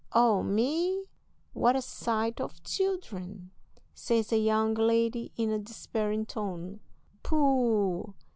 [0.13, 1.03] "Oh, me,
[1.53, 3.51] what a sight of children!"
[3.93, 6.79] says a young lady, in a despairing tone.
[7.21, 8.15] "Pooh!"